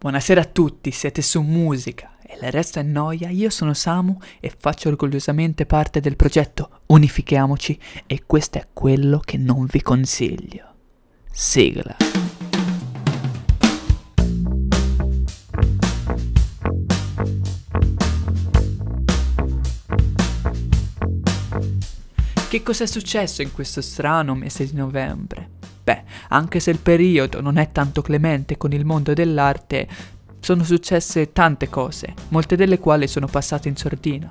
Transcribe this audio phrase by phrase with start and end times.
[0.00, 3.30] Buonasera a tutti, siete su Musica e il resto è noia.
[3.30, 7.76] Io sono Samu e faccio orgogliosamente parte del progetto Unifichiamoci
[8.06, 10.74] e questo è quello che non vi consiglio.
[11.32, 11.96] Sigla.
[22.48, 25.57] Che cosa è successo in questo strano mese di novembre?
[25.88, 29.88] Beh, anche se il periodo non è tanto clemente con il mondo dell'arte,
[30.38, 34.30] sono successe tante cose, molte delle quali sono passate in sordina.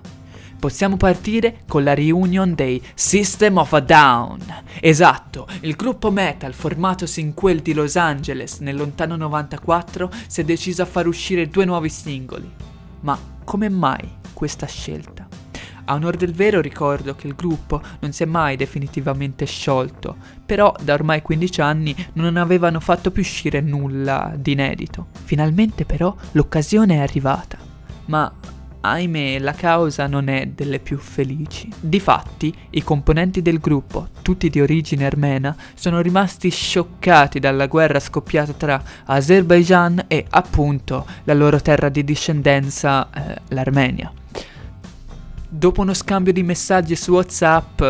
[0.59, 4.39] Possiamo partire con la reunion dei System of a Down.
[4.79, 10.43] Esatto, il gruppo metal formatosi in quel di Los Angeles nel lontano 94 si è
[10.43, 12.47] deciso a far uscire due nuovi singoli.
[12.99, 15.26] Ma come mai questa scelta?
[15.89, 20.75] A onor del vero ricordo che il gruppo non si è mai definitivamente sciolto, però
[20.81, 25.07] da ormai 15 anni non avevano fatto più uscire nulla di inedito.
[25.23, 27.57] Finalmente però l'occasione è arrivata.
[28.07, 28.29] Ma
[28.81, 31.69] ahimè la causa non è delle più felici.
[31.79, 38.51] Difatti, i componenti del gruppo, tutti di origine armena, sono rimasti scioccati dalla guerra scoppiata
[38.51, 44.11] tra Azerbaijan e appunto la loro terra di discendenza, eh, l'Armenia.
[45.49, 47.81] Dopo uno scambio di messaggi su WhatsApp,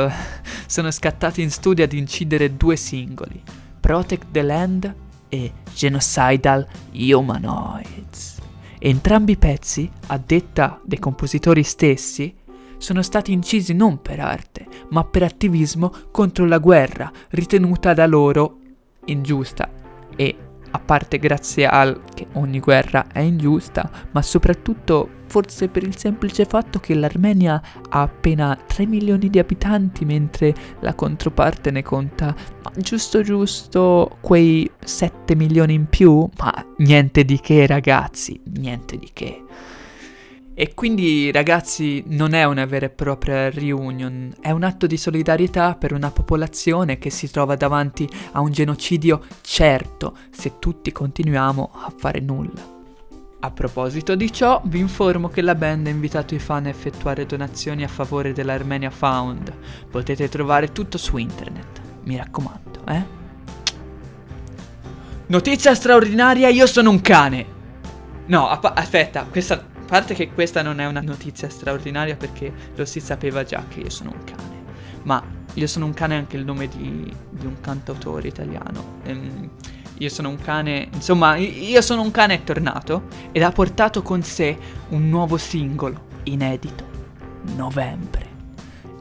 [0.68, 3.42] sono scattati in studio ad incidere due singoli,
[3.80, 4.96] Protect the Land
[5.28, 8.38] e Genocidal Humanoids.
[8.78, 12.32] Entrambi i pezzi, a detta dei compositori stessi,
[12.78, 18.60] sono stati incisi non per arte, ma per attivismo contro la guerra, ritenuta da loro
[19.06, 19.68] ingiusta
[20.16, 25.98] e a parte grazie al che ogni guerra è ingiusta, ma soprattutto forse per il
[25.98, 32.34] semplice fatto che l'Armenia ha appena 3 milioni di abitanti mentre la controparte ne conta
[32.78, 39.44] giusto giusto quei 7 milioni in più, ma niente di che ragazzi, niente di che.
[40.60, 45.76] E quindi ragazzi non è una vera e propria reunion, è un atto di solidarietà
[45.76, 51.94] per una popolazione che si trova davanti a un genocidio certo se tutti continuiamo a
[51.96, 52.76] fare nulla.
[53.42, 57.28] A proposito di ciò, vi informo che la band ha invitato i fan a effettuare
[57.28, 59.54] donazioni a favore dell'Armenia Found.
[59.92, 63.06] Potete trovare tutto su internet, mi raccomando, eh?
[65.28, 67.46] Notizia straordinaria, io sono un cane!
[68.26, 73.00] No, app- aspetta, questa parte che questa non è una notizia straordinaria perché lo si
[73.00, 74.64] sapeva già che io sono un cane.
[75.04, 79.00] Ma io sono un cane è anche il nome di, di un cantautore italiano.
[79.04, 79.50] Ehm,
[80.00, 84.22] io sono un cane, insomma, io sono un cane è tornato ed ha portato con
[84.22, 84.56] sé
[84.90, 86.86] un nuovo singolo, inedito,
[87.56, 88.26] Novembre.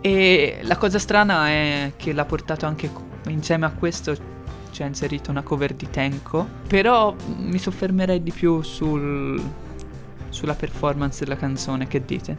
[0.01, 2.91] E la cosa strana è che l'ha portato anche
[3.27, 4.35] insieme a questo
[4.71, 9.43] ci ha inserito una cover di Tenko, però mi soffermerei di più sul
[10.37, 12.37] sulla performance della canzone, che dite?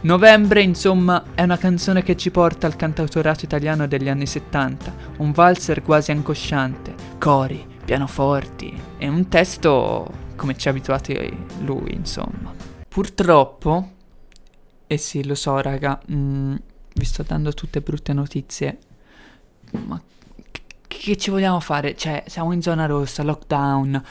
[0.00, 5.30] Novembre, insomma, è una canzone che ci porta al cantautorato italiano degli anni 70, un
[5.30, 11.14] valzer quasi angosciante, cori, pianoforti e un testo come ci ha abituati
[11.60, 12.52] lui, insomma.
[12.88, 13.90] Purtroppo,
[14.86, 16.54] e sì, lo so, raga, mh, mm,
[16.94, 18.78] vi sto dando tutte brutte notizie,
[19.86, 20.00] ma
[20.86, 21.94] che ci vogliamo fare?
[21.96, 24.02] Cioè, siamo in zona rossa, lockdown,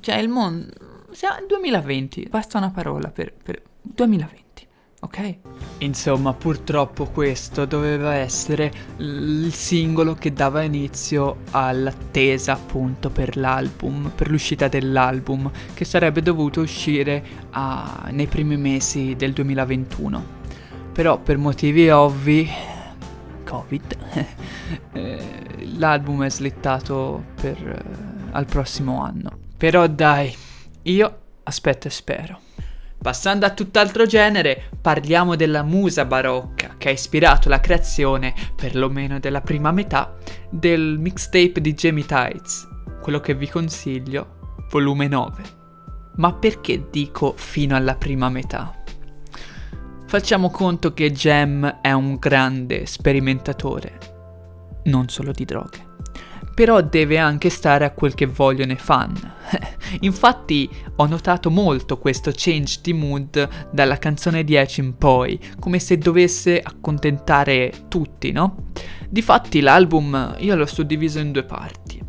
[0.00, 0.87] cioè il mondo
[1.18, 4.68] siamo nel 2020, basta una parola per, per 2020.
[5.00, 5.38] Ok?
[5.78, 14.30] Insomma, purtroppo questo doveva essere il singolo che dava inizio all'attesa appunto per l'album, per
[14.30, 20.24] l'uscita dell'album, che sarebbe dovuto uscire a, nei primi mesi del 2021.
[20.92, 22.48] Però per motivi ovvi,
[23.42, 23.96] Covid,
[24.92, 25.18] eh,
[25.78, 29.36] l'album è slittato per, eh, al prossimo anno.
[29.56, 30.32] Però dai,
[30.90, 32.40] io aspetto e spero.
[33.00, 39.40] Passando a tutt'altro genere, parliamo della musa barocca che ha ispirato la creazione, perlomeno della
[39.40, 40.16] prima metà,
[40.50, 42.66] del mixtape di Jamie Tights,
[43.00, 45.42] quello che vi consiglio, volume 9.
[46.16, 48.74] Ma perché dico fino alla prima metà?
[50.06, 53.98] Facciamo conto che Jem è un grande sperimentatore,
[54.84, 55.87] non solo di droghe
[56.58, 59.14] però deve anche stare a quel che vogliono i fan.
[60.00, 65.98] Infatti ho notato molto questo change di mood dalla canzone 10 in poi, come se
[65.98, 68.70] dovesse accontentare tutti, no?
[69.08, 72.02] Difatti l'album io l'ho suddiviso in due parti.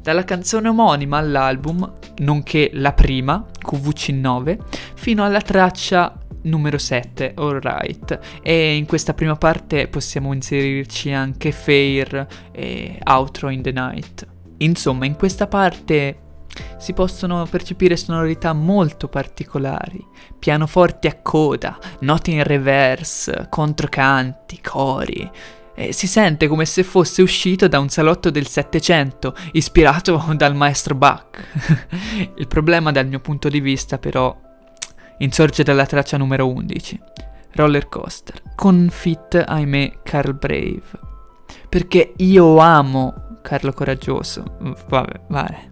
[0.00, 4.58] Dalla canzone omonima all'album, nonché la prima, QVC9,
[4.96, 8.18] fino alla traccia numero 7, alright.
[8.42, 14.26] E in questa prima parte possiamo inserirci anche Fair e Outro in the Night.
[14.58, 16.18] Insomma, in questa parte
[16.78, 20.04] si possono percepire sonorità molto particolari,
[20.38, 25.30] pianoforti a coda, note in reverse, controcanti, cori.
[25.74, 30.94] E si sente come se fosse uscito da un salotto del Settecento, ispirato dal maestro
[30.94, 31.42] Bach.
[32.36, 34.36] Il problema dal mio punto di vista però
[35.22, 37.00] insorge dalla traccia numero 11,
[37.54, 40.82] Roller Coaster, con fit, ahimè, Carl Brave.
[41.68, 44.56] Perché io amo Carlo Coraggioso,
[44.88, 45.70] vabbè, vabbè.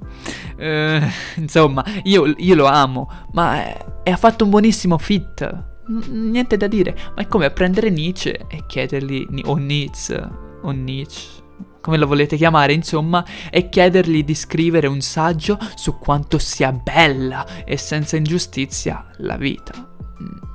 [0.58, 1.06] Uh,
[1.40, 3.62] insomma, io, io, lo amo, ma
[4.04, 5.42] ha fatto un buonissimo fit.
[5.88, 10.28] N- niente da dire, ma è come prendere Nietzsche e chiedergli, o Nietzsche,
[10.62, 11.39] o Nietzsche,
[11.80, 17.64] come lo volete chiamare, insomma, e chiedergli di scrivere un saggio su quanto sia bella
[17.64, 19.88] e senza ingiustizia la vita.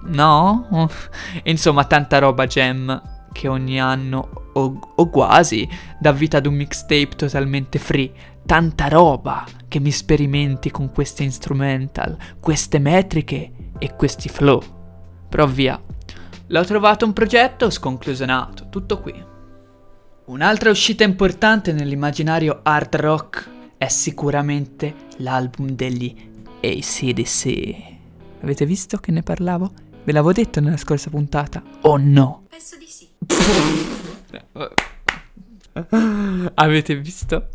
[0.07, 0.89] No?
[1.44, 3.01] Insomma, tanta roba gem
[3.31, 5.68] che ogni anno, o, o quasi,
[6.00, 8.12] dà vita ad un mixtape totalmente free.
[8.45, 14.62] Tanta roba che mi sperimenti con queste instrumental, queste metriche e questi flow.
[15.27, 15.81] Però via.
[16.48, 19.33] L'ho trovato un progetto sconclusionato, tutto qui.
[20.25, 26.16] Un'altra uscita importante nell'immaginario hard rock è sicuramente l'album degli
[26.63, 27.75] ACDC.
[28.42, 29.72] Avete visto che ne parlavo?
[30.04, 31.62] Ve l'avevo detto nella scorsa puntata?
[31.81, 32.45] O no?
[32.50, 33.07] Penso di sì.
[36.56, 37.50] Avete visto?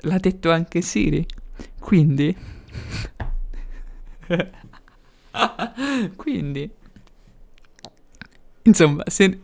[0.00, 1.24] L'ha detto anche Siri.
[1.78, 2.36] Quindi...
[6.16, 6.68] Quindi...
[8.62, 9.42] Insomma, se,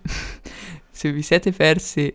[0.97, 2.11] se vi siete persi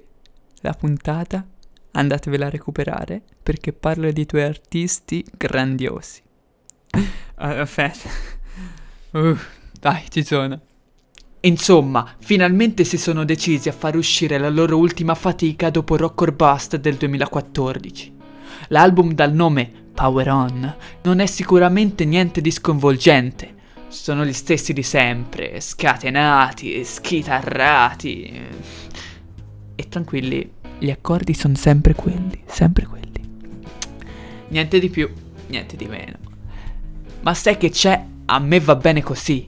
[0.62, 1.46] la puntata,
[1.92, 6.20] andatevela a recuperare perché parlo di due artisti grandiosi.
[6.90, 7.00] Uh,
[7.62, 8.10] aspetta.
[9.12, 9.38] Uh,
[9.80, 10.60] dai, ci sono.
[11.42, 16.34] Insomma, finalmente si sono decisi a far uscire la loro ultima fatica dopo Rock or
[16.34, 18.16] Bust del 2014.
[18.70, 23.60] L'album dal nome Power On non è sicuramente niente di sconvolgente.
[23.92, 28.42] Sono gli stessi di sempre, scatenati, schitarrati.
[29.76, 30.50] E tranquilli,
[30.80, 33.22] gli accordi sono sempre quelli, sempre quelli.
[34.48, 35.12] Niente di più,
[35.48, 36.18] niente di meno.
[37.20, 38.02] Ma sai che c'è?
[38.28, 39.48] A me va bene così.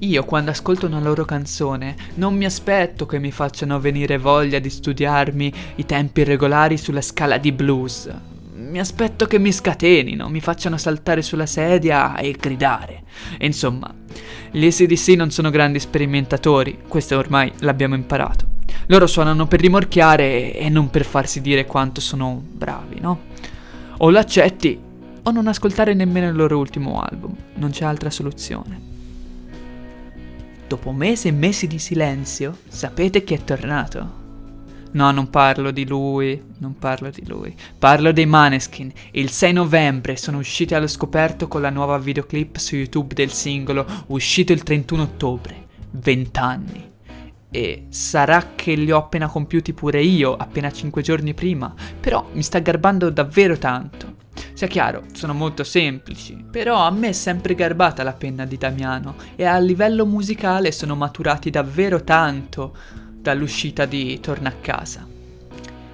[0.00, 4.70] Io quando ascolto una loro canzone non mi aspetto che mi facciano venire voglia di
[4.70, 8.10] studiarmi i tempi regolari sulla scala di blues.
[8.68, 13.04] Mi aspetto che mi scatenino, mi facciano saltare sulla sedia e gridare.
[13.40, 13.90] Insomma,
[14.50, 18.46] gli ACDC non sono grandi sperimentatori, questo ormai l'abbiamo imparato.
[18.88, 23.20] Loro suonano per rimorchiare e non per farsi dire quanto sono bravi, no?
[23.98, 24.78] O l'accetti
[25.22, 28.80] o non ascoltare nemmeno il loro ultimo album, non c'è altra soluzione.
[30.66, 34.17] Dopo mesi e mesi di silenzio, sapete chi è tornato?
[34.90, 37.54] No, non parlo di lui, non parlo di lui.
[37.78, 38.90] Parlo dei Maneskin.
[39.12, 43.86] Il 6 novembre sono usciti allo scoperto con la nuova videoclip su YouTube del singolo,
[44.06, 45.66] uscito il 31 ottobre.
[45.90, 46.90] 20 anni.
[47.50, 52.42] E sarà che li ho appena compiuti pure io, appena 5 giorni prima, però mi
[52.42, 54.16] sta garbando davvero tanto.
[54.52, 59.14] Sia chiaro, sono molto semplici, però a me è sempre garbata la penna di Damiano
[59.36, 62.76] e a livello musicale sono maturati davvero tanto
[63.28, 65.06] dall'uscita di Torna a casa.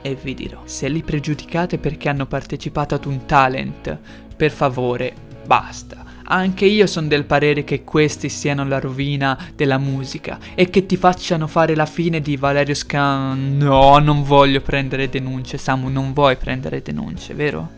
[0.00, 3.98] E vi dirò, se li pregiudicate perché hanno partecipato ad un talent,
[4.36, 5.12] per favore,
[5.44, 6.02] basta.
[6.26, 10.97] Anche io sono del parere che questi siano la rovina della musica e che ti
[10.97, 13.56] facciano fare la fine di Valerio Scan.
[13.56, 17.68] No, non voglio prendere denunce, Samu, non vuoi prendere denunce, vero?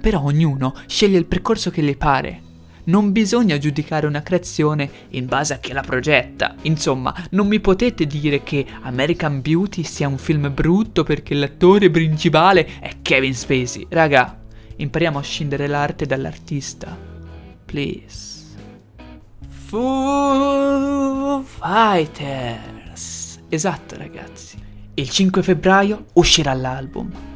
[0.00, 2.51] Però ognuno sceglie il percorso che le pare.
[2.84, 6.56] Non bisogna giudicare una creazione in base a chi la progetta.
[6.62, 12.80] Insomma, non mi potete dire che American Beauty sia un film brutto perché l'attore principale
[12.80, 13.86] è Kevin Spacey.
[13.88, 14.36] Raga,
[14.76, 16.98] impariamo a scindere l'arte dall'artista.
[17.64, 18.30] Please.
[19.48, 23.38] Foo Fighters.
[23.48, 24.58] Esatto, ragazzi.
[24.94, 27.30] Il 5 febbraio uscirà l'album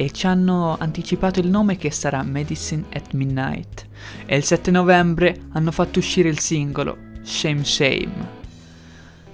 [0.00, 3.84] e ci hanno anticipato il nome che sarà Medicine at Midnight
[4.26, 8.36] e il 7 novembre hanno fatto uscire il singolo Shame Shame.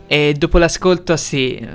[0.06, 1.68] E dopo l'ascolto sì, eh,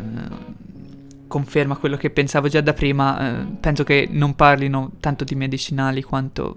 [1.28, 6.02] conferma quello che pensavo già da prima, eh, penso che non parlino tanto di medicinali
[6.02, 6.56] quanto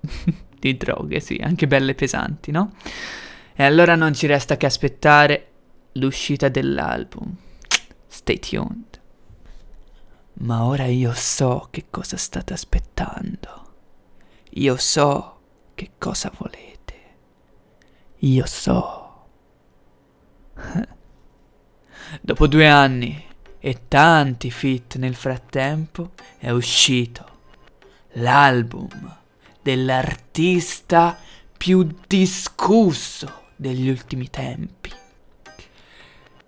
[0.60, 2.74] di droghe, sì, anche belle pesanti, no?
[3.54, 5.46] E allora non ci resta che aspettare
[5.92, 7.34] l'uscita dell'album.
[8.06, 8.99] Stay tuned.
[10.40, 13.72] Ma ora io so che cosa state aspettando.
[14.54, 15.40] Io so
[15.74, 16.94] che cosa volete.
[18.18, 19.26] Io so.
[22.20, 23.22] Dopo due anni
[23.58, 27.38] e tanti fit nel frattempo è uscito
[28.14, 29.18] l'album
[29.60, 31.18] dell'artista
[31.56, 34.90] più discusso degli ultimi tempi,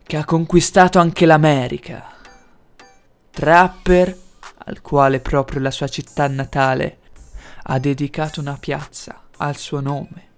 [0.02, 2.20] che ha conquistato anche l'America.
[3.32, 4.16] Trapper
[4.66, 6.98] al quale proprio la sua città natale
[7.64, 10.28] ha dedicato una piazza al suo nome,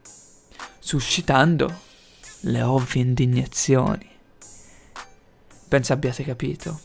[0.78, 1.80] suscitando
[2.42, 4.08] le ovvie indignazioni.
[5.68, 6.80] Penso abbiate capito.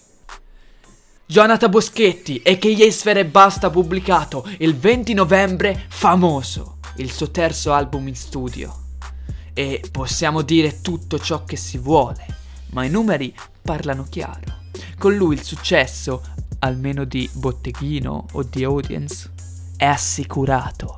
[1.28, 2.92] Jonathan Boschetti, a.k.a.
[2.92, 8.86] Sfere Basta, ha pubblicato il 20 novembre Famoso, il suo terzo album in studio.
[9.54, 12.26] E possiamo dire tutto ciò che si vuole,
[12.72, 14.59] ma i numeri parlano chiaro.
[15.00, 16.22] Con lui il successo,
[16.60, 19.32] almeno di botteghino o di audience,
[19.78, 20.98] è assicurato.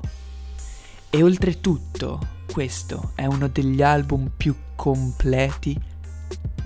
[1.12, 2.20] E oltretutto,
[2.52, 5.80] questo è uno degli album più completi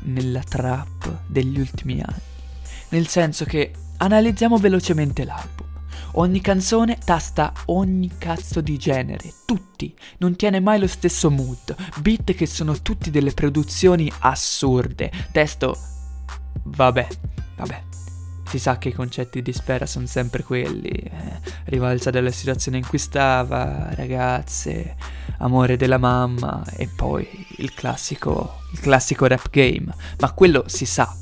[0.04, 2.22] nella trap degli ultimi anni.
[2.92, 5.68] Nel senso che analizziamo velocemente l'album.
[6.13, 12.34] Ogni canzone tasta ogni cazzo di genere, tutti, non tiene mai lo stesso mood, beat
[12.34, 15.95] che sono tutti delle produzioni assurde, testo...
[16.75, 17.08] vabbè,
[17.55, 17.84] vabbè,
[18.48, 20.89] si sa che i concetti di Spera sono sempre quelli.
[20.89, 24.96] Eh, rivalsa della situazione in cui stava, ragazze,
[25.39, 27.27] amore della mamma e poi
[27.58, 29.94] il classico, il classico rap game.
[30.20, 31.13] Ma quello si sa.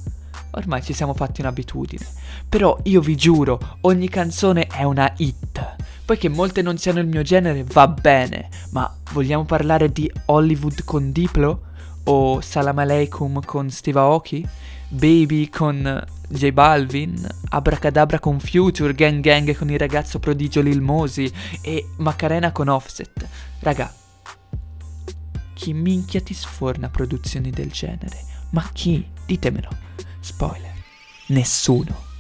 [0.55, 2.05] Ormai ci siamo fatti un'abitudine.
[2.47, 5.75] Però io vi giuro, ogni canzone è una hit.
[6.05, 8.49] Poiché molte non siano il mio genere, va bene.
[8.71, 11.61] Ma vogliamo parlare di Hollywood con Diplo?
[12.03, 14.47] O Salam Aleikum con Steve Aoki?
[14.93, 21.31] Baby con J Balvin, Abracadabra con Future, Gang Gang con il ragazzo prodigio Lil Mosi
[21.63, 23.27] e Macarena con Offset.
[23.61, 23.91] Raga,
[25.55, 28.23] chi minchia ti sforna produzioni del genere?
[28.51, 29.03] Ma chi?
[29.25, 29.69] Ditemelo.
[30.19, 30.73] Spoiler.
[31.29, 32.11] Nessuno.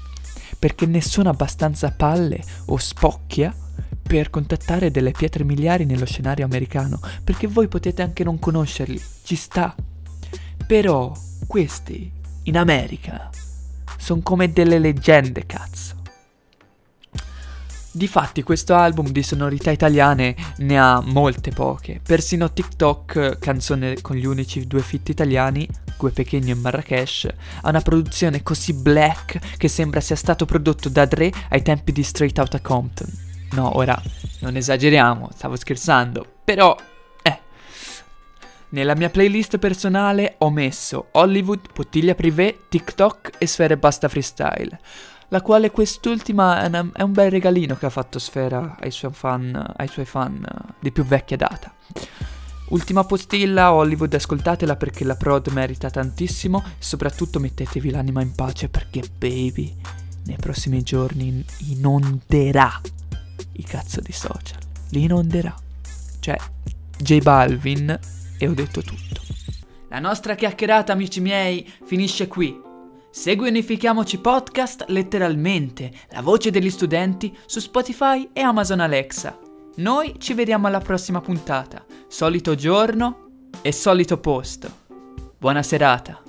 [0.57, 3.55] Perché nessuno ha abbastanza palle o spocchia
[4.01, 9.35] per contattare delle pietre miliari nello scenario americano, perché voi potete anche non conoscerli, ci
[9.35, 9.75] sta.
[10.65, 11.11] Però
[11.45, 13.29] questi in America
[13.97, 16.01] sono come delle leggende, cazzo.
[17.95, 24.25] Difatti questo album di sonorità italiane ne ha molte poche, persino TikTok, canzone con gli
[24.25, 27.27] unici due fit italiani, Gue Pechegno e Marrakesh,
[27.61, 32.01] ha una produzione così black che sembra sia stato prodotto da Dre ai tempi di
[32.01, 33.07] Straight Outta Compton.
[33.51, 34.01] No, ora,
[34.39, 36.75] non esageriamo, stavo scherzando, però
[38.73, 44.79] nella mia playlist personale ho messo Hollywood, Bottiglia Privé, TikTok e Sfere Basta Freestyle,
[45.29, 49.73] la quale quest'ultima è, è un bel regalino che ha fatto Sfera ai suoi fan,
[49.77, 50.45] ai suoi fan
[50.79, 51.73] di più vecchia data.
[52.69, 58.69] Ultima postilla, Hollywood, ascoltatela perché la prod merita tantissimo e soprattutto mettetevi l'anima in pace
[58.69, 59.75] perché Baby
[60.25, 62.81] nei prossimi giorni inonderà
[63.51, 64.57] i cazzo di social.
[64.89, 65.53] Li inonderà.
[66.19, 66.37] Cioè,
[66.97, 67.99] J Balvin
[68.43, 69.21] e ho detto tutto.
[69.87, 72.59] La nostra chiacchierata, amici miei, finisce qui.
[73.09, 79.39] Segui Unifichiamoci Podcast letteralmente, la voce degli studenti su Spotify e Amazon Alexa.
[79.75, 81.85] Noi ci vediamo alla prossima puntata.
[82.07, 84.81] Solito giorno e solito posto.
[85.37, 86.22] Buona serata.